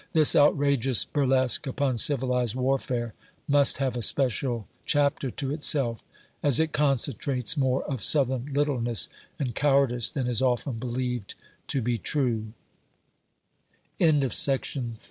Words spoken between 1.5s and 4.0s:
upon civilized warfare must have